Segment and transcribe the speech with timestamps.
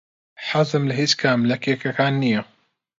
[0.47, 2.41] حەزم لە هیچ کام لە کێکەکان نییە.